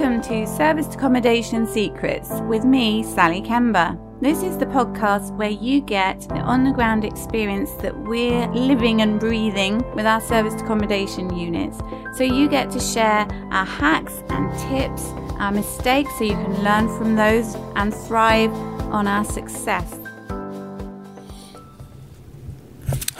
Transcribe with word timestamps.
Welcome 0.00 0.22
to 0.22 0.46
Serviced 0.46 0.94
Accommodation 0.94 1.66
Secrets 1.66 2.30
with 2.48 2.64
me, 2.64 3.02
Sally 3.02 3.42
Kemba. 3.42 3.98
This 4.22 4.42
is 4.42 4.56
the 4.56 4.64
podcast 4.64 5.36
where 5.36 5.50
you 5.50 5.82
get 5.82 6.20
the 6.20 6.36
on 6.36 6.64
the 6.64 6.72
ground 6.72 7.04
experience 7.04 7.70
that 7.82 7.94
we're 7.94 8.46
living 8.48 9.02
and 9.02 9.20
breathing 9.20 9.84
with 9.94 10.06
our 10.06 10.22
serviced 10.22 10.60
accommodation 10.60 11.36
units. 11.36 11.80
So 12.16 12.24
you 12.24 12.48
get 12.48 12.70
to 12.70 12.80
share 12.80 13.28
our 13.52 13.66
hacks 13.66 14.22
and 14.30 14.50
tips, 14.70 15.04
our 15.38 15.52
mistakes, 15.52 16.10
so 16.16 16.24
you 16.24 16.32
can 16.32 16.64
learn 16.64 16.88
from 16.96 17.16
those 17.16 17.54
and 17.76 17.92
thrive 17.92 18.54
on 18.90 19.06
our 19.06 19.26
success. 19.26 19.99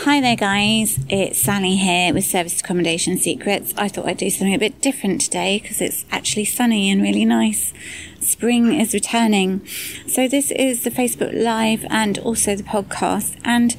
Hi 0.05 0.19
there, 0.23 0.35
guys. 0.35 0.99
It's 1.11 1.39
Sally 1.39 1.77
here 1.77 2.15
with 2.15 2.25
Service 2.25 2.59
Accommodation 2.61 3.19
Secrets. 3.19 3.75
I 3.77 3.89
thought 3.89 4.07
I'd 4.07 4.17
do 4.17 4.31
something 4.31 4.55
a 4.55 4.59
bit 4.59 4.81
different 4.81 5.21
today 5.21 5.61
because 5.61 5.83
it's 5.83 6.07
actually 6.11 6.47
sunny 6.47 6.91
and 6.91 7.03
really 7.03 7.27
nice. 7.27 7.75
Spring 8.19 8.73
is 8.73 8.95
returning. 8.95 9.61
So, 10.07 10.27
this 10.27 10.53
is 10.53 10.85
the 10.85 10.91
Facebook 10.91 11.35
Live 11.35 11.85
and 11.91 12.17
also 12.21 12.57
the 12.57 12.63
podcast. 12.63 13.37
And 13.45 13.77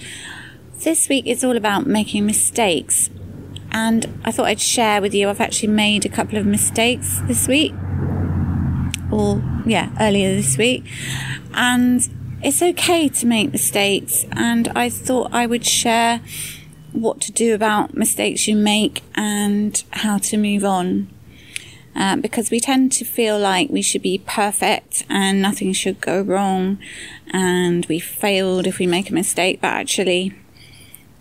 this 0.84 1.10
week 1.10 1.26
is 1.26 1.44
all 1.44 1.58
about 1.58 1.88
making 1.88 2.28
mistakes. 2.28 3.10
And 3.72 4.22
I 4.24 4.32
thought 4.32 4.46
I'd 4.46 4.62
share 4.62 5.02
with 5.02 5.16
you, 5.16 5.28
I've 5.28 5.42
actually 5.42 5.70
made 5.70 6.06
a 6.06 6.10
couple 6.10 6.38
of 6.38 6.46
mistakes 6.46 7.20
this 7.24 7.48
week, 7.48 7.74
or 9.12 9.42
yeah, 9.66 9.90
earlier 10.00 10.36
this 10.36 10.56
week. 10.56 10.86
And 11.56 12.08
it's 12.44 12.62
okay 12.62 13.08
to 13.10 13.26
make 13.26 13.52
mistakes, 13.52 14.26
and 14.32 14.68
I 14.76 14.90
thought 14.90 15.34
I 15.34 15.46
would 15.46 15.66
share 15.66 16.22
what 16.92 17.22
to 17.22 17.32
do 17.32 17.54
about 17.54 17.94
mistakes 17.94 18.48
you 18.48 18.56
make 18.56 19.04
and 19.16 19.84
how 19.92 20.18
to 20.18 20.38
move 20.38 20.66
on. 20.66 21.10
Uh, 21.94 22.16
because 22.16 22.50
we 22.50 22.60
tend 22.60 22.92
to 22.94 23.04
feel 23.04 23.38
like 23.38 23.70
we 23.70 23.82
should 23.82 24.02
be 24.02 24.18
perfect 24.26 25.04
and 25.10 25.42
nothing 25.42 25.74
should 25.74 26.00
go 26.00 26.22
wrong, 26.22 26.78
and 27.32 27.86
we 27.88 28.00
failed 28.00 28.66
if 28.66 28.80
we 28.80 28.88
make 28.88 29.10
a 29.10 29.14
mistake, 29.14 29.60
but 29.62 29.68
actually, 29.68 30.34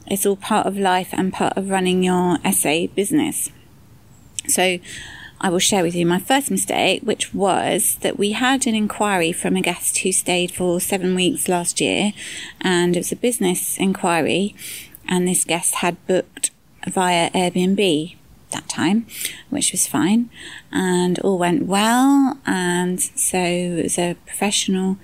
it's 0.06 0.24
all 0.24 0.36
part 0.36 0.66
of 0.66 0.76
life 0.76 1.08
and 1.12 1.32
part 1.32 1.56
of 1.56 1.70
running 1.70 2.02
your 2.02 2.38
SA 2.52 2.86
business. 2.94 3.50
So, 4.48 4.78
I 5.40 5.48
will 5.48 5.58
share 5.58 5.82
with 5.82 5.94
you 5.94 6.04
my 6.04 6.18
first 6.18 6.50
mistake, 6.50 7.02
which 7.02 7.32
was 7.32 7.96
that 8.02 8.18
we 8.18 8.32
had 8.32 8.66
an 8.66 8.74
inquiry 8.74 9.32
from 9.32 9.56
a 9.56 9.62
guest 9.62 9.98
who 9.98 10.12
stayed 10.12 10.50
for 10.50 10.80
seven 10.80 11.14
weeks 11.14 11.48
last 11.48 11.80
year, 11.80 12.12
and 12.60 12.94
it 12.94 13.00
was 13.00 13.12
a 13.12 13.16
business 13.16 13.78
inquiry, 13.78 14.54
and 15.08 15.26
this 15.26 15.44
guest 15.44 15.76
had 15.76 16.04
booked 16.06 16.50
via 16.86 17.30
Airbnb 17.30 18.16
that 18.50 18.68
time, 18.68 19.06
which 19.48 19.72
was 19.72 19.86
fine, 19.86 20.28
and 20.70 21.18
all 21.20 21.38
went 21.38 21.64
well. 21.66 22.38
And 22.44 23.00
so 23.00 23.38
it 23.38 23.82
was 23.82 23.98
a 23.98 24.16
professional 24.26 24.98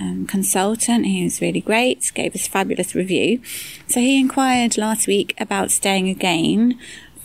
um, 0.00 0.26
consultant. 0.26 1.04
He 1.04 1.22
was 1.22 1.40
really 1.42 1.60
great, 1.60 2.10
gave 2.14 2.34
us 2.34 2.46
fabulous 2.46 2.94
review. 2.94 3.42
So 3.88 4.00
he 4.00 4.18
inquired 4.18 4.78
last 4.78 5.06
week 5.06 5.34
about 5.38 5.70
staying 5.70 6.08
again 6.08 6.78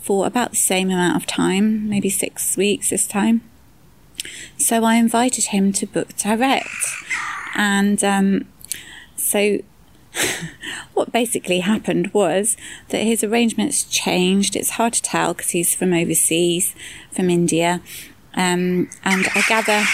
for 0.08 0.26
about 0.26 0.52
the 0.52 0.56
same 0.56 0.88
amount 0.88 1.14
of 1.16 1.26
time, 1.26 1.86
maybe 1.86 2.08
six 2.08 2.56
weeks 2.56 2.88
this 2.88 3.06
time. 3.06 3.42
So 4.56 4.82
I 4.82 4.94
invited 4.94 5.48
him 5.48 5.70
to 5.74 5.86
book 5.86 6.16
direct. 6.16 6.64
And 7.54 8.02
um, 8.02 8.46
so 9.16 9.58
what 10.94 11.12
basically 11.12 11.60
happened 11.60 12.14
was 12.14 12.56
that 12.88 13.02
his 13.02 13.22
arrangements 13.22 13.84
changed. 13.84 14.56
It's 14.56 14.70
hard 14.70 14.94
to 14.94 15.02
tell 15.02 15.34
because 15.34 15.50
he's 15.50 15.74
from 15.74 15.92
overseas, 15.92 16.74
from 17.12 17.28
India. 17.28 17.82
Um, 18.32 18.88
and 19.04 19.26
I 19.34 19.42
gather 19.46 19.84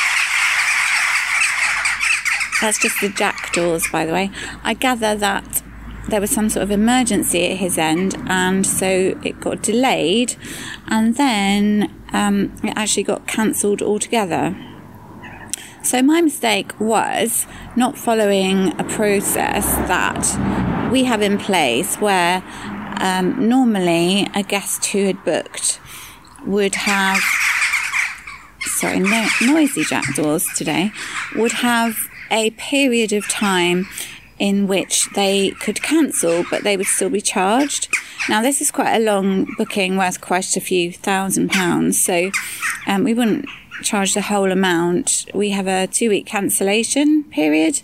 that's 2.61 2.79
just 2.79 3.01
the 3.01 3.09
jackdaws, 3.09 3.89
by 3.91 4.07
the 4.07 4.13
way. 4.13 4.31
I 4.63 4.75
gather 4.75 5.17
that 5.17 5.65
there 6.09 6.21
was 6.21 6.31
some 6.31 6.49
sort 6.49 6.63
of 6.63 6.71
emergency 6.71 7.51
at 7.51 7.57
his 7.59 7.79
end, 7.79 8.17
and 8.27 8.67
so 8.67 9.19
it 9.23 9.41
got 9.41 9.63
delayed, 9.63 10.37
and 10.87 11.17
then 11.17 11.95
um, 12.13 12.55
it 12.63 12.73
actually 12.77 13.05
got 13.05 13.27
cancelled 13.27 13.83
altogether. 13.83 14.57
So, 15.83 16.03
my 16.03 16.21
mistake 16.21 16.79
was 16.81 17.47
not 17.77 17.99
following 17.99 18.79
a 18.81 18.85
process 18.85 19.67
that 19.89 20.91
we 20.91 21.05
have 21.05 21.21
in 21.21 21.39
place 21.39 21.97
where 21.97 22.43
um, 23.01 23.49
normally 23.49 24.29
a 24.35 24.43
guest 24.43 24.87
who 24.87 25.05
had 25.05 25.23
booked 25.25 25.81
would 26.47 26.75
have, 26.75 27.21
sorry, 28.61 29.01
no, 29.01 29.27
noisy 29.43 29.85
jackdaws 29.85 30.47
today, 30.55 30.93
would 31.37 31.53
have 31.53 32.09
a 32.31 32.51
period 32.51 33.13
of 33.13 33.29
time 33.29 33.87
in 34.39 34.67
which 34.67 35.09
they 35.15 35.51
could 35.61 35.83
cancel, 35.83 36.45
but 36.51 36.65
they 36.65 36.77
would 36.77 36.87
still 36.87 37.11
be 37.11 37.21
charged. 37.21 37.89
Now, 38.29 38.43
this 38.43 38.61
is 38.61 38.71
quite 38.71 38.95
a 38.95 39.05
long 39.05 39.47
booking 39.57 39.97
worth 39.97 40.21
quite 40.21 40.57
a 40.57 40.61
few 40.61 40.93
thousand 40.93 41.51
pounds, 41.51 42.01
so 42.01 42.31
um, 42.87 43.05
we 43.05 43.15
wouldn't 43.15 43.49
charge 43.83 44.15
the 44.15 44.23
whole 44.23 44.51
amount. 44.51 45.27
We 45.35 45.51
have 45.51 45.67
a 45.67 45.87
two 45.87 46.09
week 46.09 46.27
cancellation 46.27 47.25
period. 47.25 47.81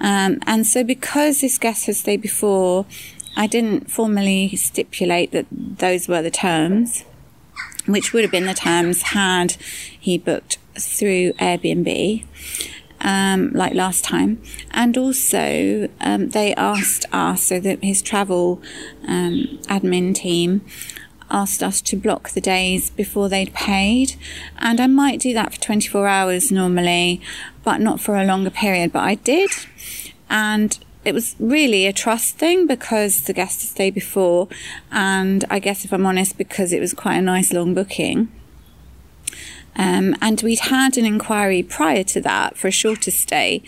Um, 0.00 0.40
and 0.46 0.66
so, 0.66 0.82
because 0.84 1.40
this 1.40 1.58
guest 1.58 1.86
has 1.86 2.00
stayed 2.00 2.22
before, 2.22 2.86
I 3.36 3.46
didn't 3.46 3.90
formally 3.90 4.54
stipulate 4.56 5.30
that 5.32 5.46
those 5.50 6.08
were 6.08 6.22
the 6.22 6.30
terms, 6.30 7.04
which 7.86 8.12
would 8.12 8.22
have 8.22 8.30
been 8.30 8.46
the 8.46 8.54
terms 8.54 9.02
had 9.02 9.52
he 9.98 10.18
booked 10.18 10.58
through 10.74 11.32
Airbnb 11.34 12.24
um, 13.02 13.50
like 13.52 13.74
last 13.74 14.04
time. 14.04 14.40
And 14.70 14.96
also, 14.96 15.88
um, 16.00 16.30
they 16.30 16.54
asked 16.54 17.04
us, 17.12 17.42
so 17.42 17.60
that 17.60 17.82
his 17.82 18.00
travel 18.00 18.62
um, 19.06 19.58
admin 19.64 20.14
team 20.14 20.62
asked 21.30 21.62
us 21.62 21.80
to 21.80 21.96
block 21.96 22.30
the 22.30 22.40
days 22.40 22.90
before 22.90 23.28
they'd 23.28 23.52
paid. 23.54 24.16
And 24.58 24.80
I 24.80 24.86
might 24.86 25.20
do 25.20 25.34
that 25.34 25.54
for 25.54 25.60
24 25.60 26.06
hours 26.06 26.52
normally, 26.52 27.20
but 27.64 27.80
not 27.80 28.00
for 28.00 28.16
a 28.16 28.24
longer 28.24 28.50
period. 28.50 28.92
But 28.92 29.00
I 29.04 29.16
did. 29.16 29.50
And 30.30 30.78
it 31.04 31.14
was 31.14 31.34
really 31.38 31.86
a 31.86 31.92
trust 31.92 32.36
thing 32.36 32.66
because 32.66 33.24
the 33.24 33.32
guest 33.32 33.62
had 33.62 33.70
stayed 33.70 33.94
before. 33.94 34.48
And 34.90 35.44
I 35.50 35.58
guess 35.58 35.84
if 35.84 35.92
I'm 35.92 36.06
honest, 36.06 36.38
because 36.38 36.72
it 36.72 36.80
was 36.80 36.94
quite 36.94 37.16
a 37.16 37.22
nice 37.22 37.52
long 37.52 37.74
booking. 37.74 38.30
Um, 39.76 40.14
and 40.20 40.40
we'd 40.42 40.60
had 40.60 40.98
an 40.98 41.06
inquiry 41.06 41.62
prior 41.62 42.04
to 42.04 42.20
that 42.20 42.56
for 42.56 42.68
a 42.68 42.72
shorter 42.72 43.10
stay, 43.10 43.62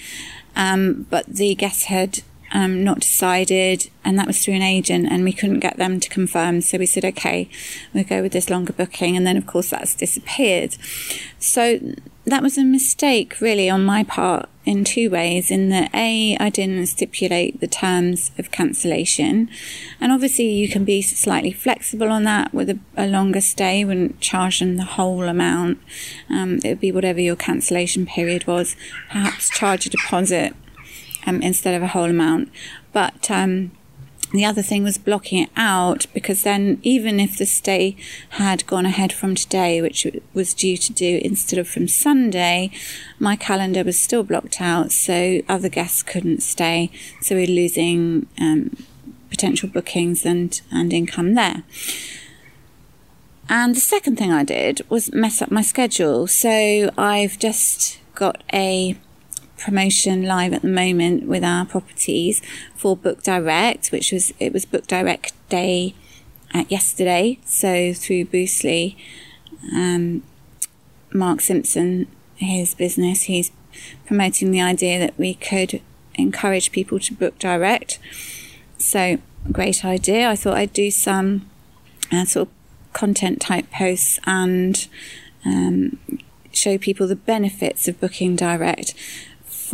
um, 0.55 1.07
but 1.09 1.27
the 1.27 1.55
guest 1.55 1.87
had 1.87 2.21
um, 2.55 2.85
not 2.85 3.01
decided, 3.01 3.91
and 4.05 4.17
that 4.19 4.29
was 4.29 4.43
through 4.43 4.55
an 4.55 4.63
agent, 4.63 5.09
and 5.11 5.25
we 5.25 5.33
couldn't 5.33 5.59
get 5.59 5.77
them 5.77 5.99
to 5.99 6.09
confirm. 6.09 6.61
So 6.61 6.79
we 6.79 6.87
said, 6.87 7.05
okay, 7.05 7.49
we'll 7.93 8.05
go 8.05 8.23
with 8.23 8.33
this 8.33 8.49
longer 8.49 8.73
booking. 8.73 9.17
And 9.17 9.27
then, 9.27 9.37
of 9.37 9.45
course, 9.45 9.71
that's 9.71 9.95
disappeared. 9.95 10.77
So 11.41 11.81
that 12.25 12.43
was 12.43 12.57
a 12.57 12.65
mistake, 12.65 13.41
really, 13.41 13.69
on 13.69 13.85
my 13.85 14.05
part 14.05 14.49
in 14.65 14.85
two 14.85 15.11
ways. 15.11 15.51
In 15.51 15.69
that, 15.71 15.91
A, 15.95 16.37
I 16.39 16.49
didn't 16.49 16.87
stipulate 16.87 17.59
the 17.59 17.67
terms 17.67 18.31
of 18.39 18.53
cancellation. 18.53 19.51
And 20.01 20.13
obviously, 20.13 20.49
you 20.49 20.69
can 20.69 20.85
be 20.85 21.03
slightly 21.03 21.53
flexible 21.53 22.11
on 22.11 22.23
that 22.23 22.55
with 22.55 22.71
a, 22.71 22.79
a 22.97 23.09
longer 23.09 23.41
stay, 23.41 23.85
wouldn't 23.85 24.21
charge 24.21 24.61
them 24.61 24.77
the 24.77 24.85
whole 24.85 25.25
amount. 25.25 25.79
Um, 26.31 26.61
it 26.65 26.69
would 26.69 26.81
be 26.81 26.93
whatever 26.93 27.21
your 27.21 27.37
cancellation 27.37 28.07
period 28.07 28.47
was. 28.47 28.77
Perhaps 29.11 29.51
charge 29.51 29.87
a 29.87 29.91
deposit 29.91 30.55
um, 31.27 31.43
instead 31.43 31.75
of 31.75 31.83
a 31.83 31.89
whole 31.89 32.11
amount. 32.11 32.51
But 32.93 33.31
um, 33.31 33.73
the 34.33 34.45
other 34.45 34.63
thing 34.63 34.83
was 34.83 34.99
blocking 34.99 35.43
it 35.45 35.51
out 35.57 36.07
because 36.13 36.43
then, 36.43 36.81
even 36.83 37.21
if 37.21 37.39
the 37.39 37.47
stay 37.47 37.97
had 38.31 38.67
gone 38.67 38.85
ahead 38.85 39.13
from 39.13 39.37
today, 39.37 39.81
which 39.81 40.07
was 40.33 40.55
due 40.55 40.77
to 40.77 40.93
do 40.93 41.21
instead 41.23 41.59
of 41.59 41.69
from 41.69 41.87
Sunday, 41.87 42.73
my 43.21 43.37
calendar 43.37 43.85
was 43.85 43.99
still 43.99 44.25
blocked 44.25 44.61
out, 44.61 44.91
so 44.91 45.41
other 45.49 45.69
guests 45.69 46.03
couldn't 46.03 46.43
stay. 46.43 46.91
So 47.21 47.37
we 47.37 47.45
are 47.45 47.47
losing 47.47 48.27
um, 48.41 48.77
potential 49.31 49.69
bookings 49.69 50.27
and, 50.27 50.61
and 50.73 50.93
income 50.93 51.35
there. 51.35 51.63
And 53.49 53.77
the 53.77 53.81
second 53.81 54.17
thing 54.17 54.33
I 54.33 54.43
did 54.43 54.81
was 54.89 55.13
mess 55.13 55.43
up 55.43 55.51
my 55.51 55.63
schedule. 55.63 56.27
So 56.27 56.91
I've 56.97 57.39
just 57.39 58.01
got 58.15 58.43
a 58.53 58.97
promotion 59.59 60.25
live 60.25 60.53
at 60.53 60.63
the 60.63 60.69
moment 60.69 61.27
with 61.27 61.45
our 61.45 61.65
properties 61.65 62.43
for 62.75 62.97
Book 62.97 63.23
Direct, 63.23 63.89
which 63.89 64.13
was 64.13 64.33
it 64.39 64.53
was 64.53 64.65
Book 64.65 64.87
Direct 64.87 65.33
Day 65.49 65.95
at 66.53 66.71
yesterday. 66.71 67.39
So 67.45 67.93
through 67.93 68.27
Boostly, 68.27 68.97
um, 69.73 70.23
Mark 71.13 71.41
Simpson, 71.41 72.07
his 72.37 72.75
business, 72.75 73.25
he's 73.25 73.51
promoting 74.07 74.51
the 74.51 74.61
idea 74.61 74.99
that 74.99 75.19
we 75.19 75.35
could 75.35 75.81
encourage 76.15 76.73
people 76.73 76.99
to 77.01 77.15
book 77.15 77.39
direct. 77.39 77.99
So 78.79 79.19
great 79.51 79.85
idea. 79.85 80.29
I 80.29 80.37
thought 80.37 80.57
I'd 80.57 80.73
do 80.73 80.91
some 80.91 81.51
uh, 82.13 82.25
sort 82.25 82.49
of 82.49 82.55
content 82.93 83.41
type 83.41 83.71
posts 83.71 84.19
and 84.25 84.87
um, 85.45 85.99
show 86.53 86.79
people 86.79 87.07
the 87.07 87.17
benefits 87.17 87.89
of 87.89 88.01
booking 88.01 88.37
direct 88.37 88.95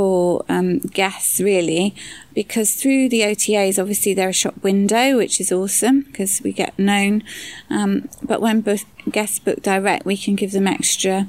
for 0.01 0.43
um, 0.49 0.79
guests 0.79 1.43
really 1.43 1.95
because 2.33 2.75
through 2.75 3.07
the 3.07 3.21
OTAs 3.21 3.79
obviously 3.79 4.15
they're 4.15 4.31
a 4.31 4.33
shop 4.33 4.55
window 4.63 5.19
which 5.19 5.39
is 5.39 5.53
awesome 5.53 6.01
because 6.01 6.41
we 6.41 6.53
get 6.53 6.79
known. 6.79 7.23
Um, 7.69 8.09
but 8.23 8.41
when 8.41 8.65
guests 9.11 9.39
book 9.39 9.61
direct 9.61 10.07
we 10.07 10.17
can 10.17 10.37
give 10.37 10.53
them 10.53 10.67
extra 10.67 11.29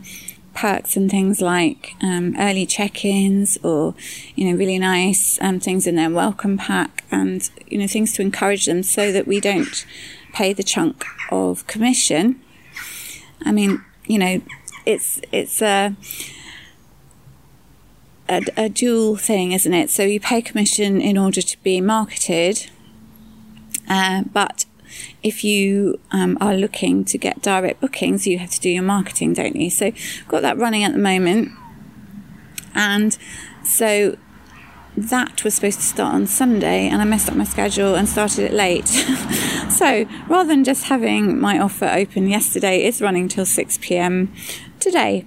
perks 0.54 0.96
and 0.96 1.12
things 1.12 1.42
like 1.42 1.96
um, 2.02 2.34
early 2.40 2.66
check-ins 2.66 3.58
or 3.62 3.94
you 4.36 4.50
know 4.50 4.58
really 4.58 4.80
nice 4.80 5.38
um, 5.42 5.60
things 5.60 5.86
in 5.86 5.98
their 5.98 6.10
welcome 6.10 6.58
pack 6.58 7.04
and 7.12 7.50
you 7.68 7.78
know 7.78 7.88
things 7.88 8.14
to 8.14 8.22
encourage 8.22 8.68
them 8.68 8.84
so 8.84 9.12
that 9.12 9.28
we 9.28 9.42
don't 9.42 9.86
pay 10.32 10.54
the 10.54 10.64
chunk 10.64 11.04
of 11.30 11.68
commission. 11.68 12.42
I 13.44 13.52
mean 13.52 13.84
you 14.06 14.18
know 14.18 14.42
it's 14.86 15.20
it's 15.34 15.62
a 15.62 15.94
a, 18.32 18.42
a 18.58 18.70
dual 18.70 19.16
thing 19.16 19.52
isn't 19.52 19.74
it 19.74 19.90
so 19.90 20.04
you 20.04 20.20
pay 20.20 20.42
commission 20.42 21.02
in 21.02 21.18
order 21.18 21.42
to 21.42 21.62
be 21.64 21.82
marketed 21.82 22.70
uh, 23.88 24.24
but 24.32 24.66
if 25.24 25.44
you 25.44 26.00
um, 26.12 26.38
are 26.42 26.56
looking 26.56 27.06
to 27.06 27.18
get 27.18 27.42
direct 27.42 27.82
bookings, 27.82 28.28
you 28.28 28.40
have 28.40 28.50
to 28.52 28.60
do 28.60 28.70
your 28.70 28.84
marketing, 28.84 29.34
don't 29.34 29.56
you? 29.56 29.70
So, 29.70 29.92
got 30.28 30.42
that 30.42 30.58
running 30.58 30.84
at 30.84 30.94
the 30.94 31.00
moment. 31.00 31.52
And 32.74 33.18
so 33.64 34.18
that 34.96 35.44
was 35.44 35.56
supposed 35.56 35.80
to 35.80 35.86
start 35.86 36.14
on 36.14 36.28
Sunday, 36.28 36.88
and 36.88 37.02
I 37.02 37.06
messed 37.06 37.30
up 37.30 37.36
my 37.36 37.44
schedule 37.44 37.96
and 37.96 38.08
started 38.08 38.46
it 38.46 38.54
late. 38.54 38.88
so, 39.70 40.06
rather 40.28 40.48
than 40.48 40.64
just 40.64 40.86
having 40.86 41.40
my 41.40 41.60
offer 41.60 41.86
open 41.86 42.28
yesterday, 42.28 42.84
it's 42.84 43.02
running 43.02 43.28
till 43.28 43.46
6 43.46 43.78
pm 43.80 44.34
today. 44.80 45.26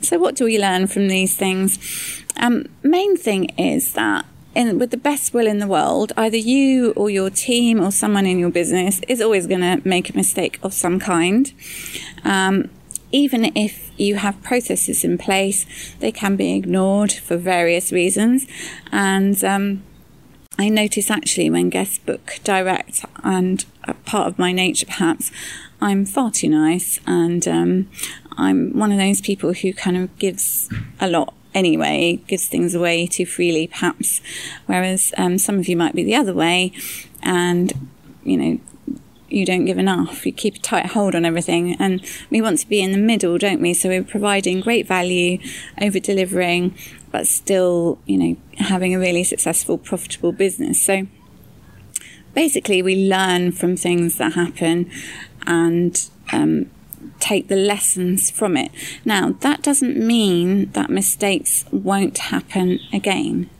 So, 0.00 0.18
what 0.18 0.36
do 0.36 0.44
we 0.44 0.58
learn 0.58 0.86
from 0.86 1.08
these 1.08 1.36
things? 1.36 2.22
Um, 2.36 2.66
main 2.82 3.16
thing 3.16 3.50
is 3.58 3.92
that 3.94 4.26
in, 4.54 4.78
with 4.78 4.90
the 4.90 4.96
best 4.96 5.34
will 5.34 5.46
in 5.46 5.58
the 5.58 5.66
world, 5.66 6.12
either 6.16 6.36
you 6.36 6.92
or 6.92 7.10
your 7.10 7.30
team 7.30 7.80
or 7.80 7.90
someone 7.90 8.26
in 8.26 8.38
your 8.38 8.50
business 8.50 9.00
is 9.08 9.20
always 9.20 9.46
going 9.46 9.60
to 9.60 9.86
make 9.86 10.10
a 10.10 10.16
mistake 10.16 10.58
of 10.62 10.72
some 10.72 10.98
kind. 10.98 11.52
Um, 12.24 12.70
even 13.12 13.56
if 13.56 13.92
you 13.96 14.16
have 14.16 14.42
processes 14.42 15.04
in 15.04 15.18
place, 15.18 15.66
they 16.00 16.10
can 16.10 16.36
be 16.36 16.54
ignored 16.54 17.12
for 17.12 17.36
various 17.36 17.92
reasons. 17.92 18.46
And 18.90 19.42
um, 19.44 19.84
I 20.58 20.68
notice 20.68 21.10
actually 21.10 21.50
when 21.50 21.70
guests 21.70 21.98
book 21.98 22.40
direct, 22.42 23.04
and 23.22 23.64
part 24.04 24.28
of 24.28 24.38
my 24.38 24.52
nature 24.52 24.86
perhaps, 24.86 25.30
I'm 25.80 26.06
far 26.06 26.30
too 26.30 26.48
nice, 26.48 26.98
and 27.06 27.46
um, 27.46 27.90
I'm 28.36 28.76
one 28.78 28.92
of 28.92 28.98
those 28.98 29.20
people 29.20 29.52
who 29.52 29.72
kind 29.72 29.96
of 29.96 30.16
gives 30.18 30.68
a 31.00 31.08
lot 31.08 31.34
anyway, 31.54 32.16
gives 32.26 32.48
things 32.48 32.74
away 32.74 33.06
too 33.06 33.26
freely, 33.26 33.68
perhaps. 33.68 34.20
Whereas 34.66 35.12
um, 35.16 35.38
some 35.38 35.58
of 35.58 35.68
you 35.68 35.76
might 35.76 35.94
be 35.94 36.04
the 36.04 36.16
other 36.16 36.34
way, 36.34 36.72
and 37.22 37.72
you 38.24 38.36
know, 38.36 38.58
you 39.28 39.46
don't 39.46 39.64
give 39.64 39.78
enough. 39.78 40.26
You 40.26 40.32
keep 40.32 40.56
a 40.56 40.58
tight 40.58 40.86
hold 40.86 41.14
on 41.14 41.24
everything, 41.24 41.76
and 41.78 42.04
we 42.30 42.40
want 42.40 42.58
to 42.60 42.68
be 42.68 42.80
in 42.80 42.92
the 42.92 42.98
middle, 42.98 43.38
don't 43.38 43.60
we? 43.60 43.74
So 43.74 43.88
we're 43.88 44.04
providing 44.04 44.60
great 44.60 44.86
value, 44.86 45.38
over 45.80 45.98
delivering, 45.98 46.76
but 47.10 47.26
still, 47.26 47.98
you 48.06 48.18
know, 48.18 48.36
having 48.58 48.94
a 48.94 48.98
really 48.98 49.24
successful, 49.24 49.78
profitable 49.78 50.32
business. 50.32 50.82
So 50.82 51.06
basically, 52.34 52.82
we 52.82 53.08
learn 53.08 53.52
from 53.52 53.76
things 53.76 54.18
that 54.18 54.34
happen, 54.34 54.90
and 55.46 56.08
um, 56.32 56.70
take 57.20 57.48
the 57.48 57.56
lessons 57.56 58.30
from 58.30 58.56
it. 58.56 58.70
Now, 59.04 59.32
that 59.40 59.62
doesn't 59.62 59.96
mean 59.96 60.70
that 60.72 60.90
mistakes 60.90 61.64
won't 61.70 62.18
happen 62.18 62.80
again. 62.92 63.50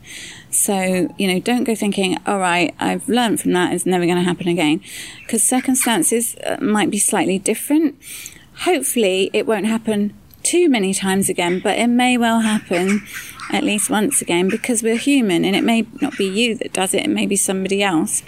So, 0.49 1.13
you 1.17 1.27
know, 1.27 1.39
don't 1.39 1.65
go 1.65 1.75
thinking, 1.75 2.17
all 2.25 2.39
right, 2.39 2.73
I've 2.79 3.09
learned 3.09 3.41
from 3.41 3.51
that, 3.53 3.73
it's 3.73 3.85
never 3.85 4.05
going 4.05 4.17
to 4.17 4.23
happen 4.23 4.47
again. 4.47 4.81
Because 5.21 5.43
circumstances 5.43 6.35
uh, 6.45 6.57
might 6.61 6.89
be 6.89 6.97
slightly 6.97 7.39
different. 7.39 7.95
Hopefully, 8.59 9.29
it 9.33 9.45
won't 9.45 9.65
happen 9.65 10.13
too 10.43 10.69
many 10.69 10.93
times 10.93 11.27
again, 11.27 11.59
but 11.59 11.77
it 11.77 11.87
may 11.87 12.17
well 12.17 12.41
happen 12.41 13.01
at 13.51 13.63
least 13.63 13.89
once 13.89 14.21
again 14.21 14.47
because 14.47 14.81
we're 14.81 14.97
human 14.97 15.43
and 15.43 15.55
it 15.55 15.63
may 15.63 15.85
not 16.01 16.17
be 16.17 16.25
you 16.25 16.55
that 16.55 16.71
does 16.71 16.93
it, 16.93 17.03
it 17.03 17.09
may 17.09 17.25
be 17.25 17.35
somebody 17.35 17.83
else. 17.83 18.23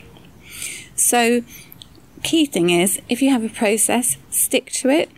So, 0.96 1.44
key 2.24 2.46
thing 2.46 2.70
is 2.70 3.02
if 3.10 3.22
you 3.22 3.30
have 3.32 3.44
a 3.44 3.50
process, 3.50 4.18
stick 4.30 4.72
to 4.72 4.90
it. 4.90 5.10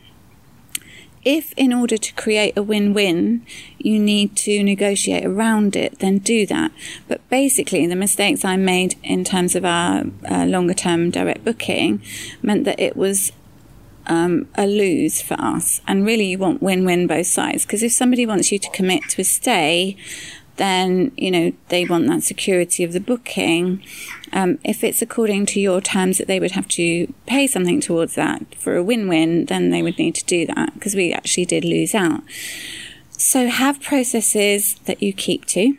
If, 1.26 1.54
in 1.58 1.74
order 1.74 1.98
to 1.98 2.14
create 2.14 2.58
a 2.58 2.64
win 2.64 2.94
win, 2.94 3.46
you 3.78 4.00
need 4.00 4.38
to 4.38 4.64
negotiate 4.64 5.26
around 5.26 5.76
it, 5.76 6.00
then 6.00 6.20
do 6.20 6.46
that. 6.46 6.72
But 7.10 7.28
basically, 7.30 7.86
the 7.88 7.96
mistakes 7.96 8.46
I 8.46 8.56
made 8.56 8.96
in 9.04 9.26
terms 9.26 9.54
of 9.54 9.66
our 9.66 10.06
uh, 10.30 10.46
longer 10.46 10.74
term 10.74 11.12
direct 11.12 11.44
booking 11.44 12.02
meant 12.42 12.64
that 12.64 12.80
it 12.80 12.96
was 12.96 13.34
um, 14.08 14.48
a 14.56 14.66
lose 14.66 15.22
for 15.22 15.36
us. 15.36 15.82
And 15.88 16.06
really, 16.06 16.26
you 16.26 16.38
want 16.38 16.62
win 16.62 16.86
win 16.86 17.06
both 17.06 17.28
sides. 17.28 17.66
Because 17.66 17.84
if 17.84 17.92
somebody 17.92 18.26
wants 18.26 18.52
you 18.52 18.58
to 18.58 18.70
commit 18.72 19.04
to 19.10 19.22
a 19.22 19.26
stay, 19.26 19.98
then 20.60 21.12
you 21.18 21.32
know 21.32 21.52
they 21.70 21.86
want 21.86 22.06
that 22.08 22.22
security 22.22 22.84
of 22.84 22.94
the 22.94 23.00
booking. 23.00 23.82
Um, 24.32 24.60
if 24.64 24.84
it's 24.84 25.02
according 25.02 25.48
to 25.48 25.60
your 25.60 25.82
terms 25.82 26.20
that 26.20 26.28
they 26.28 26.40
would 26.40 26.52
have 26.52 26.68
to 26.70 27.12
pay 27.26 27.48
something 27.48 27.82
towards 27.82 28.14
that 28.14 28.54
for 28.56 28.76
a 28.76 28.84
win-win, 28.84 29.46
then 29.46 29.72
they 29.72 29.82
would 29.82 29.98
need 29.98 30.14
to 30.16 30.26
do 30.26 30.46
that 30.46 30.76
because 30.76 30.94
we 30.94 31.12
actually 31.12 31.46
did 31.46 31.66
lose 31.66 31.96
out. 31.96 32.22
So 33.10 33.48
have 33.48 33.82
processes 33.82 34.76
that 34.86 35.02
you 35.02 35.12
keep 35.14 35.46
to. 35.48 35.76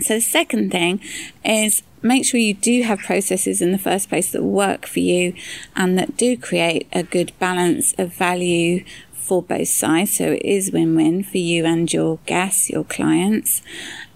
So 0.00 0.14
the 0.14 0.20
second 0.20 0.70
thing 0.70 1.00
is 1.44 1.82
make 2.02 2.24
sure 2.24 2.38
you 2.38 2.54
do 2.54 2.82
have 2.82 2.98
processes 3.00 3.60
in 3.60 3.72
the 3.72 3.78
first 3.78 4.08
place 4.08 4.30
that 4.32 4.42
work 4.42 4.86
for 4.86 5.00
you 5.00 5.34
and 5.74 5.98
that 5.98 6.16
do 6.16 6.36
create 6.36 6.86
a 6.92 7.02
good 7.02 7.32
balance 7.38 7.94
of 7.98 8.14
value 8.14 8.84
for 9.30 9.44
both 9.44 9.68
sides. 9.68 10.16
So 10.16 10.32
it 10.32 10.42
is 10.44 10.72
win 10.72 10.96
win 10.96 11.22
for 11.22 11.38
you 11.38 11.64
and 11.64 11.90
your 11.92 12.18
guests, 12.26 12.68
your 12.68 12.82
clients. 12.82 13.62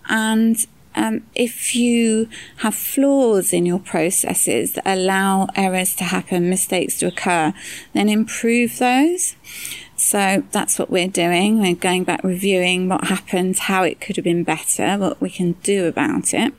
And 0.09 0.57
um, 0.97 1.23
if 1.37 1.77
you 1.77 2.29
have 2.59 2.75
flaws 2.75 3.53
in 3.53 3.65
your 3.65 3.79
processes 3.79 4.73
that 4.73 4.83
allow 4.85 5.47
errors 5.55 5.95
to 5.97 6.05
happen, 6.05 6.51
mistakes 6.51 6.99
to 6.99 7.07
occur, 7.07 7.55
then 7.93 8.09
improve 8.09 8.79
those. 8.79 9.37
So 9.95 10.43
that's 10.51 10.81
what 10.81 10.91
we're 10.91 11.07
doing. 11.07 11.61
We're 11.61 11.77
going 11.77 12.03
back, 12.03 12.25
reviewing 12.25 12.89
what 12.89 13.05
happened, 13.05 13.57
how 13.57 13.85
it 13.85 14.01
could 14.01 14.17
have 14.17 14.25
been 14.25 14.43
better, 14.43 14.99
what 14.99 15.21
we 15.21 15.31
can 15.31 15.53
do 15.63 15.87
about 15.87 16.35
it. 16.35 16.53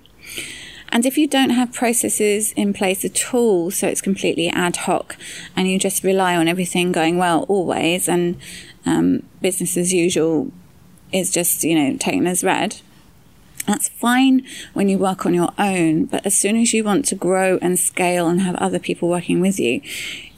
And 0.96 1.06
if 1.06 1.18
you 1.18 1.28
don't 1.28 1.50
have 1.50 1.74
processes 1.74 2.54
in 2.54 2.72
place 2.72 3.04
at 3.04 3.34
all, 3.34 3.70
so 3.70 3.86
it's 3.86 4.00
completely 4.00 4.48
ad 4.48 4.78
hoc 4.78 5.18
and 5.54 5.68
you 5.68 5.78
just 5.78 6.06
rely 6.06 6.38
on 6.38 6.48
everything 6.48 6.94
going 6.94 7.18
well 7.18 7.44
always 7.50 8.08
and 8.08 8.38
um, 8.86 9.24
business 9.42 9.75
as 9.75 9.94
usual 9.94 10.54
is 11.12 11.32
just, 11.32 11.66
you 11.66 11.75
know, 11.75 11.98
taken 11.98 12.25
as 12.25 12.46
read, 12.46 12.78
that's 13.68 13.90
fine 13.90 14.48
when 14.72 14.88
you 14.88 14.98
work 14.98 15.25
on 15.25 15.34
your 15.34 15.50
own. 15.60 16.06
But 16.06 16.25
as 16.25 16.38
soon 16.38 16.56
as 16.56 16.74
you 16.74 16.86
want 16.86 17.04
to 17.08 17.16
grow 17.16 17.60
and 17.62 17.78
scale 17.78 18.30
and 18.30 18.40
have 18.40 18.56
other 18.56 18.80
people 18.80 19.10
working 19.10 19.42
with 19.42 19.60
you, 19.60 19.82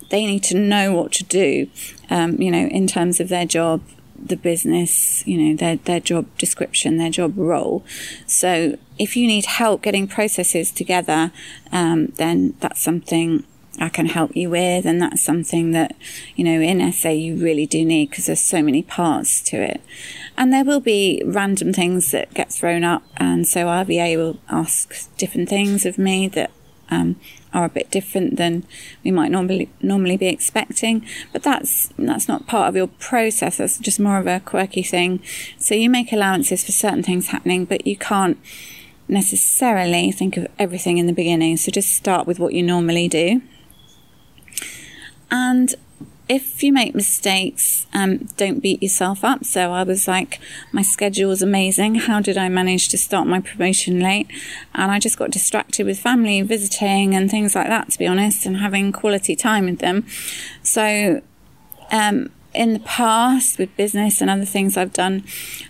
they 0.09 0.25
need 0.25 0.41
to 0.45 0.57
know 0.57 0.91
what 0.91 1.11
to 1.11 1.23
do, 1.23 1.69
um, 2.09 2.41
you 2.41 2.49
know, 2.49 2.65
in 2.65 2.87
terms 2.87 3.19
of 3.19 3.29
their 3.29 3.45
job, 3.45 3.83
the 4.23 4.35
business, 4.35 5.25
you 5.27 5.37
know, 5.37 5.55
their, 5.55 5.77
their 5.77 5.99
job 5.99 6.25
description, 6.37 6.97
their 6.97 7.09
job 7.09 7.37
role. 7.37 7.83
So 8.25 8.77
if 8.97 9.15
you 9.15 9.27
need 9.27 9.45
help 9.45 9.81
getting 9.81 10.07
processes 10.07 10.71
together, 10.71 11.31
um, 11.71 12.07
then 12.17 12.55
that's 12.59 12.81
something 12.81 13.43
I 13.79 13.89
can 13.89 14.07
help 14.07 14.35
you 14.35 14.49
with. 14.49 14.85
And 14.85 15.01
that's 15.01 15.21
something 15.21 15.71
that, 15.71 15.95
you 16.35 16.43
know, 16.43 16.59
in 16.59 16.91
SA 16.91 17.09
you 17.09 17.35
really 17.35 17.65
do 17.65 17.85
need 17.85 18.09
because 18.09 18.25
there's 18.25 18.41
so 18.41 18.61
many 18.61 18.81
parts 18.81 19.41
to 19.43 19.57
it. 19.57 19.81
And 20.37 20.51
there 20.51 20.65
will 20.65 20.79
be 20.79 21.21
random 21.25 21.73
things 21.73 22.11
that 22.11 22.33
get 22.33 22.51
thrown 22.51 22.83
up. 22.83 23.03
And 23.17 23.47
so 23.47 23.65
RVA 23.65 24.17
will 24.17 24.39
ask 24.49 25.15
different 25.17 25.49
things 25.49 25.85
of 25.85 25.97
me 25.97 26.27
that 26.29 26.51
um, 26.89 27.15
are 27.53 27.65
a 27.65 27.69
bit 27.69 27.89
different 27.91 28.37
than 28.37 28.63
we 29.03 29.11
might 29.11 29.31
normally 29.31 29.69
normally 29.81 30.17
be 30.17 30.27
expecting. 30.27 31.05
But 31.33 31.43
that's 31.43 31.89
that's 31.97 32.27
not 32.27 32.47
part 32.47 32.69
of 32.69 32.75
your 32.75 32.87
process. 32.87 33.57
That's 33.57 33.77
just 33.77 33.99
more 33.99 34.17
of 34.17 34.27
a 34.27 34.39
quirky 34.39 34.83
thing. 34.83 35.21
So 35.57 35.75
you 35.75 35.89
make 35.89 36.11
allowances 36.11 36.63
for 36.63 36.71
certain 36.71 37.03
things 37.03 37.27
happening, 37.27 37.65
but 37.65 37.87
you 37.87 37.97
can't 37.97 38.37
necessarily 39.07 40.11
think 40.11 40.37
of 40.37 40.47
everything 40.59 40.97
in 40.97 41.07
the 41.07 41.13
beginning. 41.13 41.57
So 41.57 41.71
just 41.71 41.93
start 41.93 42.27
with 42.27 42.39
what 42.39 42.53
you 42.53 42.63
normally 42.63 43.07
do. 43.07 43.41
And 45.31 45.75
if 46.29 46.61
you 46.61 46.73
make 46.73 46.93
mistakes, 46.93 47.87
um, 47.93 48.17
don't 48.35 48.59
beat 48.59 48.83
yourself 48.83 49.23
up. 49.23 49.45
So 49.45 49.71
I 49.71 49.83
was 49.83 50.07
like, 50.07 50.39
my 50.71 50.81
schedule 50.81 51.29
was 51.29 51.41
amazing. 51.41 51.95
How 51.95 52.19
did 52.19 52.37
I 52.37 52.49
manage 52.49 52.89
to 52.89 52.97
start 52.97 53.27
my 53.27 53.39
promotion 53.39 53.99
late? 53.99 54.27
And 54.73 54.91
I 54.91 54.99
just 54.99 55.17
got 55.17 55.31
distracted 55.31 55.85
with 55.85 55.99
family 55.99 56.41
visiting 56.41 57.15
and 57.15 57.31
things 57.31 57.55
like 57.55 57.67
that, 57.67 57.91
to 57.91 57.99
be 57.99 58.07
honest, 58.07 58.45
and 58.45 58.57
having 58.57 58.91
quality 58.91 59.35
time 59.35 59.65
with 59.65 59.79
them. 59.79 60.05
So, 60.63 61.21
um, 61.91 62.29
in 62.57 62.73
the 62.73 62.79
past 62.79 63.59
with 63.59 63.75
business 63.77 64.19
and 64.19 64.29
other 64.31 64.43
things 64.43 64.75
I've 64.75 64.91
done, 64.91 65.23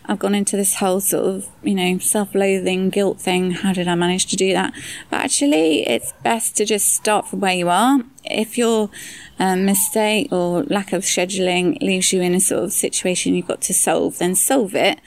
I've 0.06 0.20
gone 0.20 0.34
into 0.34 0.56
this 0.56 0.75
whole 0.75 1.01
sort 1.01 1.25
of, 1.25 1.50
you 1.62 1.75
know, 1.75 2.00
self 2.00 2.34
loathing, 2.34 2.89
guilt 2.89 3.20
thing. 3.20 3.51
How 3.51 3.74
did 3.74 3.89
I 3.89 3.96
manage 3.96 4.25
to 4.27 4.38
do 4.38 4.53
that? 4.53 4.74
But 5.10 5.17
actually, 5.17 5.86
it's 5.86 6.13
best 6.24 6.56
to 6.58 6.65
just 6.65 6.94
start 6.94 7.27
from 7.27 7.41
where 7.41 7.53
you 7.53 7.67
are. 7.67 8.00
If 8.24 8.58
your 8.58 8.89
um, 9.38 9.65
mistake 9.65 10.32
or 10.32 10.63
lack 10.63 10.94
of 10.94 11.03
scheduling 11.03 11.79
leaves 11.82 12.13
you 12.13 12.22
in 12.22 12.34
a 12.34 12.39
sort 12.39 12.63
of 12.63 12.72
situation 12.72 13.36
you've 13.36 13.48
got 13.48 13.62
to 13.63 13.74
solve, 13.74 14.17
then 14.17 14.34
solve 14.34 14.74
it 14.74 15.00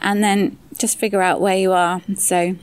and 0.00 0.24
then 0.24 0.58
just 0.78 0.98
figure 0.98 1.20
out 1.20 1.40
where 1.40 1.56
you 1.56 1.72
are. 1.72 2.00
So, 2.16 2.56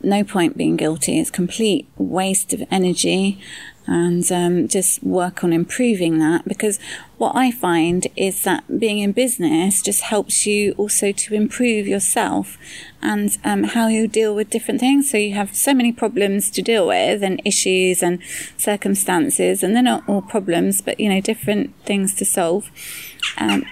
no 0.00 0.22
point 0.22 0.56
being 0.56 0.76
guilty. 0.76 1.18
It's 1.18 1.30
complete 1.30 1.88
waste 1.96 2.52
of 2.52 2.62
energy 2.70 3.40
and 3.86 4.30
um, 4.32 4.68
just 4.68 5.02
work 5.02 5.44
on 5.44 5.52
improving 5.52 6.18
that 6.18 6.46
because 6.46 6.78
what 7.18 7.34
I 7.34 7.50
find 7.50 8.06
is 8.16 8.42
that 8.42 8.78
being 8.78 8.98
in 8.98 9.12
business 9.12 9.80
just 9.80 10.02
helps 10.02 10.46
you 10.46 10.72
also 10.72 11.12
to 11.12 11.34
improve 11.34 11.86
yourself 11.86 12.58
and 13.00 13.36
um, 13.44 13.64
how 13.64 13.88
you 13.88 14.06
deal 14.06 14.34
with 14.34 14.50
different 14.50 14.80
things. 14.80 15.10
So 15.10 15.16
you 15.16 15.34
have 15.34 15.54
so 15.54 15.72
many 15.72 15.92
problems 15.92 16.50
to 16.50 16.62
deal 16.62 16.86
with 16.86 17.22
and 17.22 17.40
issues 17.44 18.02
and 18.02 18.18
circumstances, 18.56 19.62
and 19.62 19.74
they're 19.74 19.82
not 19.82 20.08
all 20.08 20.22
problems, 20.22 20.80
but 20.82 21.00
you 21.00 21.08
know, 21.08 21.20
different 21.20 21.74
things 21.84 22.14
to 22.16 22.24
solve. 22.24 22.70
Um, 23.38 23.64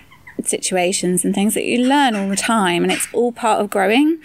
situations 0.43 1.25
and 1.25 1.35
things 1.35 1.55
that 1.55 1.65
you 1.65 1.79
learn 1.87 2.15
all 2.15 2.29
the 2.29 2.37
time 2.37 2.83
and 2.83 2.93
it's 2.93 3.09
all 3.13 3.33
part 3.33 3.61
of 3.61 3.71
growing 3.71 4.21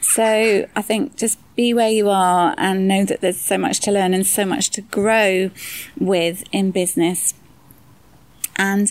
so 0.00 0.66
I 0.74 0.82
think 0.82 1.16
just 1.16 1.38
be 1.54 1.74
where 1.74 1.90
you 1.90 2.08
are 2.08 2.54
and 2.56 2.88
know 2.88 3.04
that 3.04 3.20
there's 3.20 3.40
so 3.40 3.58
much 3.58 3.80
to 3.80 3.92
learn 3.92 4.14
and 4.14 4.26
so 4.26 4.46
much 4.46 4.70
to 4.70 4.80
grow 4.80 5.50
with 5.98 6.44
in 6.50 6.70
business. 6.70 7.34
And 8.56 8.90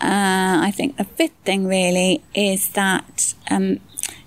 uh, 0.00 0.58
I 0.64 0.72
think 0.74 0.96
the 0.96 1.04
fifth 1.04 1.36
thing 1.44 1.66
really 1.66 2.22
is 2.34 2.70
that 2.70 3.34
um, 3.48 3.78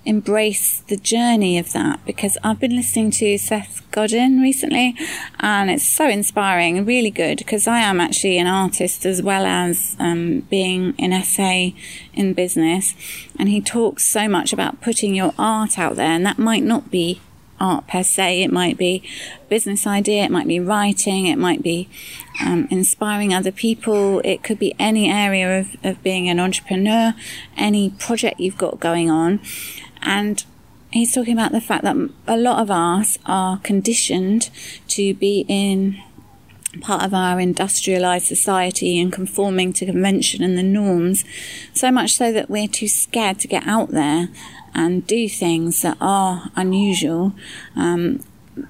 embrace 0.04 0.80
the 0.80 0.96
journey 0.96 1.58
of 1.58 1.72
that 1.72 2.04
because 2.04 2.36
I've 2.42 2.60
been 2.60 2.76
listening 2.76 3.10
to 3.12 3.38
Seth 3.38 3.82
Godin 3.90 4.40
recently 4.40 4.94
and 5.40 5.70
it's 5.70 5.86
so 5.86 6.08
inspiring 6.08 6.78
and 6.78 6.86
really 6.86 7.10
good 7.10 7.38
because 7.38 7.66
I 7.66 7.78
am 7.78 8.00
actually 8.00 8.38
an 8.38 8.46
artist 8.46 9.06
as 9.06 9.22
well 9.22 9.46
as 9.46 9.96
um, 9.98 10.40
being 10.50 10.94
an 10.98 11.22
SA 11.22 11.76
in 12.12 12.34
business 12.34 12.94
and 13.38 13.48
he 13.48 13.60
talks 13.60 14.04
so 14.04 14.28
much 14.28 14.52
about 14.52 14.80
putting 14.80 15.14
your 15.14 15.32
art 15.38 15.78
out 15.78 15.96
there 15.96 16.10
and 16.10 16.26
that 16.26 16.38
might 16.38 16.62
not 16.62 16.90
be 16.90 17.20
art 17.64 17.86
per 17.88 18.02
se. 18.02 18.42
It 18.42 18.52
might 18.52 18.76
be 18.76 19.02
business 19.48 19.86
idea 19.86 20.24
it 20.24 20.30
might 20.30 20.48
be 20.48 20.58
writing 20.58 21.26
it 21.26 21.38
might 21.38 21.62
be 21.62 21.88
um, 22.44 22.66
inspiring 22.70 23.32
other 23.32 23.52
people. 23.52 24.20
It 24.24 24.42
could 24.42 24.58
be 24.58 24.74
any 24.78 25.08
area 25.08 25.60
of, 25.60 25.76
of 25.84 26.02
being 26.02 26.28
an 26.28 26.40
entrepreneur 26.40 27.14
any 27.56 27.90
project 27.90 28.40
you've 28.40 28.58
got 28.58 28.80
going 28.80 29.10
on. 29.10 29.40
And 30.02 30.44
he's 30.90 31.14
talking 31.14 31.32
about 31.32 31.52
the 31.52 31.60
fact 31.60 31.82
that 31.84 31.96
a 32.26 32.36
lot 32.36 32.60
of 32.60 32.70
us 32.70 33.18
are 33.26 33.58
conditioned 33.58 34.50
to 34.88 35.14
be 35.14 35.44
in 35.48 36.00
part 36.80 37.02
of 37.02 37.14
our 37.14 37.40
industrialized 37.40 38.26
society 38.26 39.00
and 39.00 39.12
conforming 39.12 39.72
to 39.74 39.86
convention 39.86 40.42
and 40.42 40.56
the 40.56 40.62
norms, 40.62 41.24
so 41.72 41.90
much 41.90 42.14
so 42.14 42.32
that 42.32 42.50
we're 42.50 42.68
too 42.68 42.88
scared 42.88 43.38
to 43.40 43.48
get 43.48 43.66
out 43.66 43.90
there 43.90 44.28
and 44.74 45.06
do 45.06 45.28
things 45.28 45.82
that 45.82 45.96
are 46.00 46.50
unusual. 46.56 47.32
Um, 47.76 48.20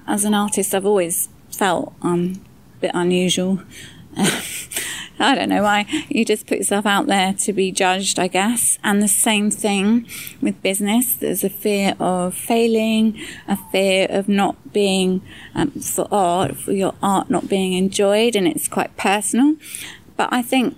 as 0.07 0.25
an 0.25 0.33
artist, 0.33 0.73
I've 0.73 0.85
always 0.85 1.29
felt 1.51 1.93
um, 2.01 2.41
a 2.77 2.81
bit 2.81 2.91
unusual. 2.93 3.59
I 5.19 5.33
don't 5.35 5.49
know 5.49 5.63
why. 5.63 5.85
You 6.09 6.25
just 6.25 6.45
put 6.45 6.57
yourself 6.57 6.85
out 6.85 7.07
there 7.07 7.33
to 7.33 7.53
be 7.53 7.71
judged, 7.71 8.19
I 8.19 8.27
guess. 8.27 8.77
And 8.83 9.01
the 9.01 9.07
same 9.07 9.49
thing 9.49 10.07
with 10.41 10.61
business. 10.61 11.15
There's 11.15 11.43
a 11.43 11.49
fear 11.49 11.95
of 11.99 12.35
failing, 12.35 13.19
a 13.47 13.57
fear 13.71 14.07
of 14.09 14.27
not 14.27 14.73
being, 14.73 15.21
um, 15.53 15.71
for 15.71 16.07
art, 16.11 16.57
for 16.57 16.73
your 16.73 16.95
art 17.01 17.29
not 17.29 17.47
being 17.47 17.73
enjoyed, 17.73 18.35
and 18.35 18.47
it's 18.47 18.67
quite 18.67 18.97
personal. 18.97 19.55
But 20.17 20.29
I 20.31 20.41
think 20.41 20.77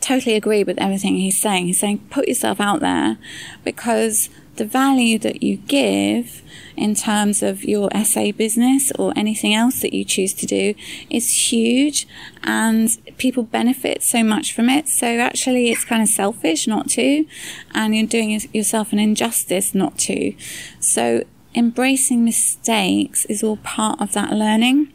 totally 0.00 0.34
agree 0.34 0.64
with 0.64 0.78
everything 0.78 1.16
he's 1.16 1.40
saying. 1.40 1.66
He's 1.66 1.80
saying 1.80 2.06
put 2.10 2.28
yourself 2.28 2.60
out 2.60 2.80
there 2.80 3.18
because 3.64 4.30
the 4.56 4.64
value 4.64 5.18
that 5.18 5.42
you 5.42 5.56
give 5.56 6.42
in 6.76 6.94
terms 6.94 7.42
of 7.42 7.64
your 7.64 7.88
SA 8.04 8.32
business 8.32 8.92
or 8.98 9.12
anything 9.16 9.54
else 9.54 9.80
that 9.80 9.94
you 9.94 10.04
choose 10.04 10.34
to 10.34 10.46
do 10.46 10.74
is 11.08 11.50
huge 11.50 12.06
and 12.44 12.98
people 13.16 13.42
benefit 13.42 14.02
so 14.02 14.22
much 14.22 14.52
from 14.52 14.68
it. 14.68 14.88
So 14.88 15.06
actually 15.18 15.70
it's 15.70 15.84
kind 15.84 16.02
of 16.02 16.08
selfish 16.08 16.66
not 16.66 16.90
to, 16.90 17.24
and 17.72 17.94
you're 17.94 18.06
doing 18.06 18.38
yourself 18.52 18.92
an 18.92 18.98
injustice 18.98 19.74
not 19.74 19.96
to. 20.00 20.34
So 20.78 21.24
embracing 21.54 22.24
mistakes 22.24 23.24
is 23.26 23.42
all 23.42 23.56
part 23.58 24.00
of 24.00 24.12
that 24.12 24.32
learning 24.32 24.92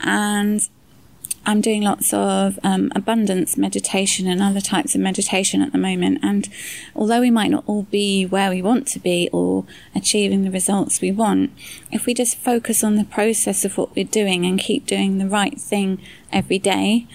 and 0.00 0.66
I'm 1.48 1.62
doing 1.62 1.80
lots 1.80 2.12
of 2.12 2.58
um, 2.62 2.92
abundance 2.94 3.56
meditation 3.56 4.26
and 4.26 4.42
other 4.42 4.60
types 4.60 4.94
of 4.94 5.00
meditation 5.00 5.62
at 5.62 5.72
the 5.72 5.78
moment. 5.78 6.18
And 6.22 6.46
although 6.94 7.22
we 7.22 7.30
might 7.30 7.50
not 7.50 7.64
all 7.66 7.84
be 7.84 8.26
where 8.26 8.50
we 8.50 8.60
want 8.60 8.86
to 8.88 8.98
be 8.98 9.30
or 9.32 9.64
achieving 9.94 10.44
the 10.44 10.50
results 10.50 11.00
we 11.00 11.10
want, 11.10 11.50
if 11.90 12.04
we 12.04 12.12
just 12.12 12.36
focus 12.36 12.84
on 12.84 12.96
the 12.96 13.04
process 13.04 13.64
of 13.64 13.78
what 13.78 13.96
we're 13.96 14.04
doing 14.04 14.44
and 14.44 14.60
keep 14.60 14.84
doing 14.84 15.16
the 15.16 15.26
right 15.26 15.58
thing 15.58 16.02
every 16.30 16.58
day, 16.58 17.06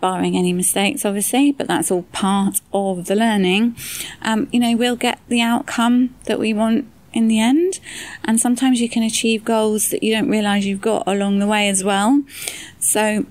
barring 0.00 0.34
any 0.34 0.54
mistakes, 0.54 1.04
obviously, 1.04 1.52
but 1.52 1.66
that's 1.66 1.90
all 1.90 2.04
part 2.04 2.62
of 2.72 3.04
the 3.04 3.14
learning, 3.14 3.76
um, 4.22 4.48
you 4.50 4.60
know, 4.60 4.74
we'll 4.78 4.96
get 4.96 5.20
the 5.28 5.42
outcome 5.42 6.14
that 6.24 6.38
we 6.38 6.54
want 6.54 6.90
in 7.12 7.28
the 7.28 7.38
end. 7.38 7.80
And 8.24 8.40
sometimes 8.40 8.80
you 8.80 8.88
can 8.88 9.02
achieve 9.02 9.44
goals 9.44 9.90
that 9.90 10.02
you 10.02 10.14
don't 10.14 10.30
realize 10.30 10.64
you've 10.64 10.80
got 10.80 11.02
along 11.06 11.38
the 11.38 11.46
way 11.46 11.68
as 11.68 11.84
well. 11.84 12.22
So 12.78 13.26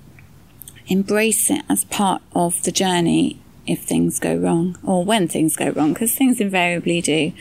embrace 0.87 1.49
it 1.49 1.63
as 1.69 1.85
part 1.85 2.21
of 2.33 2.63
the 2.63 2.71
journey 2.71 3.39
if 3.65 3.83
things 3.83 4.19
go 4.19 4.35
wrong 4.35 4.77
or 4.83 5.03
when 5.03 5.27
things 5.27 5.55
go 5.55 5.69
wrong, 5.69 5.93
because 5.93 6.15
things 6.15 6.39
invariably 6.39 7.01
do. 7.01 7.33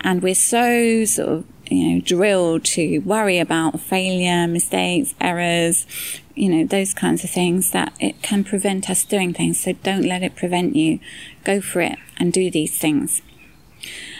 And 0.00 0.22
we're 0.22 0.34
so 0.34 1.04
sort 1.04 1.28
of, 1.28 1.44
you 1.70 1.94
know, 1.94 2.00
drilled 2.00 2.64
to 2.64 2.98
worry 3.00 3.38
about 3.38 3.80
failure, 3.80 4.46
mistakes, 4.46 5.14
errors, 5.20 5.86
you 6.34 6.48
know, 6.48 6.64
those 6.64 6.94
kinds 6.94 7.24
of 7.24 7.30
things 7.30 7.72
that 7.72 7.92
it 8.00 8.22
can 8.22 8.44
prevent 8.44 8.88
us 8.88 9.04
doing 9.04 9.34
things. 9.34 9.60
So 9.60 9.72
don't 9.72 10.04
let 10.04 10.22
it 10.22 10.36
prevent 10.36 10.76
you. 10.76 11.00
Go 11.44 11.60
for 11.60 11.80
it 11.80 11.98
and 12.16 12.32
do 12.32 12.50
these 12.50 12.78
things. 12.78 13.20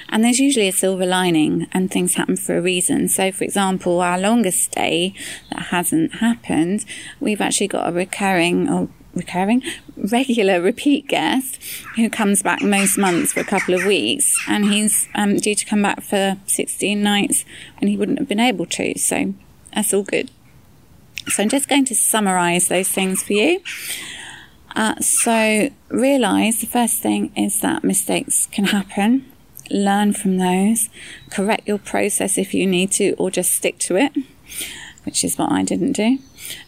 And 0.08 0.24
there's 0.24 0.40
usually 0.40 0.68
a 0.68 0.72
silver 0.72 1.04
lining 1.04 1.66
and 1.72 1.90
things 1.90 2.14
happen 2.14 2.36
for 2.36 2.56
a 2.56 2.62
reason. 2.62 3.08
So, 3.08 3.30
for 3.30 3.44
example, 3.44 4.00
our 4.00 4.18
longest 4.18 4.62
stay 4.62 5.12
that 5.50 5.64
hasn't 5.66 6.16
happened, 6.16 6.84
we've 7.20 7.40
actually 7.40 7.68
got 7.68 7.88
a 7.88 7.92
recurring 7.92 8.68
or 8.68 8.88
recurring, 9.14 9.62
regular 9.96 10.60
repeat 10.62 11.08
guest 11.08 11.60
who 11.96 12.08
comes 12.08 12.42
back 12.42 12.62
most 12.62 12.96
months 12.96 13.32
for 13.32 13.40
a 13.40 13.44
couple 13.44 13.74
of 13.74 13.84
weeks, 13.84 14.38
and 14.48 14.66
he's 14.66 15.08
um, 15.14 15.36
due 15.36 15.54
to 15.54 15.66
come 15.66 15.82
back 15.82 16.02
for 16.02 16.38
16 16.46 17.02
nights 17.02 17.44
when 17.80 17.88
he 17.88 17.96
wouldn't 17.96 18.18
have 18.18 18.28
been 18.28 18.40
able 18.40 18.66
to. 18.66 18.98
So 18.98 19.34
that's 19.74 19.92
all 19.92 20.04
good. 20.04 20.30
So 21.26 21.42
I'm 21.42 21.50
just 21.50 21.68
going 21.68 21.84
to 21.86 21.94
summarize 21.94 22.68
those 22.68 22.88
things 22.88 23.22
for 23.22 23.34
you. 23.34 23.60
Uh, 24.74 24.94
so 25.00 25.70
realize 25.88 26.60
the 26.60 26.66
first 26.66 27.02
thing 27.02 27.32
is 27.36 27.60
that 27.60 27.84
mistakes 27.84 28.46
can 28.46 28.66
happen 28.66 29.26
learn 29.70 30.12
from 30.12 30.38
those, 30.38 30.88
correct 31.30 31.66
your 31.66 31.78
process 31.78 32.38
if 32.38 32.54
you 32.54 32.66
need 32.66 32.90
to, 32.92 33.12
or 33.12 33.30
just 33.30 33.52
stick 33.52 33.78
to 33.80 33.96
it, 33.96 34.12
which 35.04 35.24
is 35.24 35.38
what 35.38 35.52
I 35.52 35.62
didn't 35.62 35.92
do. 35.92 36.18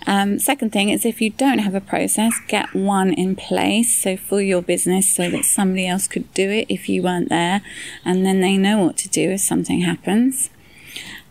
Um, 0.06 0.38
second 0.38 0.72
thing 0.72 0.90
is 0.90 1.04
if 1.04 1.20
you 1.20 1.30
don't 1.30 1.60
have 1.60 1.74
a 1.74 1.80
process, 1.80 2.34
get 2.48 2.74
one 2.74 3.12
in 3.12 3.36
place. 3.36 4.02
So 4.02 4.16
for 4.16 4.40
your 4.40 4.62
business, 4.62 5.14
so 5.14 5.30
that 5.30 5.44
somebody 5.44 5.86
else 5.86 6.06
could 6.06 6.32
do 6.34 6.50
it 6.50 6.66
if 6.68 6.88
you 6.88 7.02
weren't 7.02 7.28
there, 7.28 7.62
and 8.04 8.24
then 8.24 8.40
they 8.40 8.56
know 8.56 8.84
what 8.84 8.96
to 8.98 9.08
do 9.08 9.30
if 9.30 9.40
something 9.40 9.80
happens. 9.80 10.50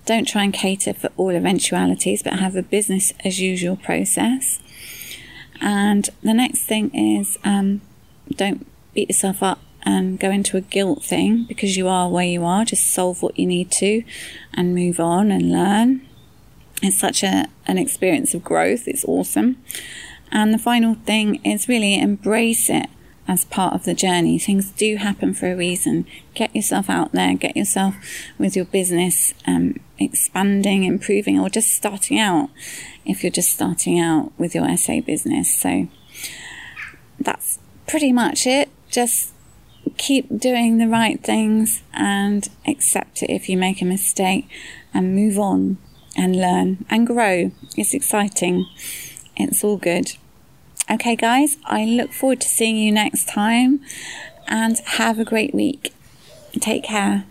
Don't 0.05 0.27
try 0.27 0.43
and 0.43 0.53
cater 0.53 0.93
for 0.93 1.11
all 1.17 1.31
eventualities, 1.31 2.23
but 2.23 2.39
have 2.39 2.55
a 2.55 2.63
business 2.63 3.13
as 3.23 3.39
usual 3.39 3.75
process. 3.75 4.59
And 5.61 6.09
the 6.23 6.33
next 6.33 6.63
thing 6.63 6.89
is 6.95 7.37
um, 7.43 7.81
don't 8.31 8.65
beat 8.93 9.09
yourself 9.09 9.43
up 9.43 9.59
and 9.89 10.19
go 10.19 10.29
into 10.29 10.55
a 10.55 10.61
guilt 10.61 11.03
thing 11.03 11.45
because 11.45 11.75
you 11.75 11.87
are 11.87 12.09
where 12.09 12.25
you 12.25 12.45
are. 12.45 12.63
Just 12.63 12.91
solve 12.91 13.23
what 13.23 13.39
you 13.39 13.47
need 13.47 13.71
to 13.71 14.03
and 14.53 14.75
move 14.75 14.99
on 14.99 15.31
and 15.31 15.51
learn. 15.51 16.07
It's 16.83 16.99
such 16.99 17.23
a, 17.23 17.47
an 17.65 17.79
experience 17.79 18.35
of 18.35 18.43
growth. 18.43 18.87
It's 18.87 19.03
awesome. 19.05 19.57
And 20.31 20.53
the 20.53 20.59
final 20.59 20.93
thing 20.93 21.43
is 21.43 21.67
really 21.67 21.99
embrace 21.99 22.69
it 22.69 22.87
as 23.27 23.45
part 23.45 23.73
of 23.73 23.83
the 23.83 23.95
journey. 23.95 24.37
Things 24.37 24.69
do 24.69 24.97
happen 24.97 25.33
for 25.33 25.51
a 25.51 25.55
reason. 25.55 26.05
Get 26.35 26.55
yourself 26.55 26.87
out 26.87 27.11
there, 27.11 27.33
get 27.33 27.57
yourself 27.57 27.95
with 28.37 28.55
your 28.55 28.65
business 28.65 29.33
um, 29.47 29.79
expanding, 29.97 30.83
improving, 30.83 31.39
or 31.39 31.49
just 31.49 31.73
starting 31.73 32.19
out 32.19 32.51
if 33.05 33.23
you're 33.23 33.31
just 33.31 33.51
starting 33.51 33.99
out 33.99 34.31
with 34.37 34.53
your 34.53 34.77
SA 34.77 35.01
business. 35.01 35.55
So, 35.55 35.87
that's 37.19 37.57
pretty 37.87 38.13
much 38.13 38.45
it. 38.45 38.69
Just 38.89 39.33
keep 39.97 40.39
doing 40.39 40.77
the 40.77 40.87
right 40.87 41.21
things 41.21 41.83
and 41.93 42.49
accept 42.67 43.21
it 43.21 43.29
if 43.29 43.49
you 43.49 43.57
make 43.57 43.81
a 43.81 43.85
mistake 43.85 44.47
and 44.93 45.15
move 45.15 45.37
on 45.37 45.77
and 46.15 46.35
learn 46.35 46.85
and 46.89 47.07
grow. 47.07 47.51
It's 47.77 47.93
exciting. 47.93 48.65
It's 49.35 49.63
all 49.63 49.77
good. 49.77 50.13
Okay, 50.89 51.15
guys, 51.15 51.57
I 51.65 51.85
look 51.85 52.11
forward 52.11 52.41
to 52.41 52.47
seeing 52.47 52.77
you 52.77 52.91
next 52.91 53.27
time 53.27 53.81
and 54.47 54.77
have 54.79 55.19
a 55.19 55.25
great 55.25 55.53
week. 55.53 55.93
Take 56.59 56.83
care. 56.83 57.25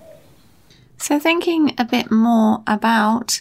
So, 0.97 1.19
thinking 1.19 1.75
a 1.79 1.85
bit 1.85 2.11
more 2.11 2.63
about 2.67 3.41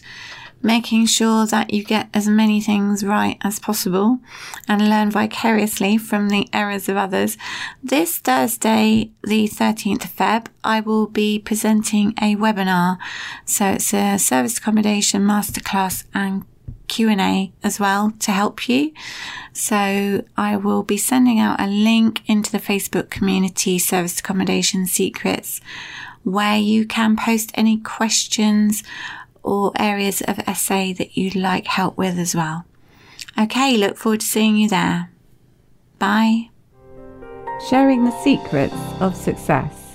making 0.62 1.06
sure 1.06 1.46
that 1.46 1.72
you 1.72 1.84
get 1.84 2.08
as 2.12 2.28
many 2.28 2.60
things 2.60 3.04
right 3.04 3.38
as 3.42 3.58
possible 3.58 4.18
and 4.66 4.88
learn 4.88 5.10
vicariously 5.10 5.96
from 5.96 6.28
the 6.28 6.48
errors 6.52 6.88
of 6.88 6.96
others. 6.96 7.36
This 7.82 8.18
Thursday, 8.18 9.10
the 9.22 9.48
13th 9.48 10.04
of 10.04 10.16
Feb, 10.16 10.46
I 10.64 10.80
will 10.80 11.06
be 11.06 11.38
presenting 11.38 12.10
a 12.20 12.36
webinar. 12.36 12.98
So 13.44 13.66
it's 13.72 13.94
a 13.94 14.18
service 14.18 14.58
accommodation 14.58 15.22
masterclass 15.22 16.04
and 16.12 16.44
Q&A 16.88 17.52
as 17.62 17.78
well 17.78 18.12
to 18.18 18.32
help 18.32 18.68
you. 18.68 18.92
So 19.52 20.24
I 20.36 20.56
will 20.56 20.82
be 20.82 20.96
sending 20.96 21.38
out 21.38 21.60
a 21.60 21.66
link 21.66 22.22
into 22.26 22.50
the 22.50 22.58
Facebook 22.58 23.10
community 23.10 23.78
service 23.78 24.18
accommodation 24.18 24.86
secrets 24.86 25.60
where 26.24 26.58
you 26.58 26.86
can 26.86 27.16
post 27.16 27.50
any 27.54 27.78
questions 27.78 28.82
or 29.42 29.72
areas 29.78 30.22
of 30.22 30.36
SA 30.56 30.92
that 30.98 31.16
you'd 31.16 31.34
like 31.34 31.66
help 31.66 31.96
with 31.96 32.18
as 32.18 32.34
well. 32.34 32.64
Okay, 33.38 33.76
look 33.76 33.96
forward 33.96 34.20
to 34.20 34.26
seeing 34.26 34.56
you 34.56 34.68
there. 34.68 35.10
Bye. 35.98 36.50
Sharing 37.68 38.04
the 38.04 38.22
secrets 38.22 38.74
of 39.00 39.16
success. 39.16 39.87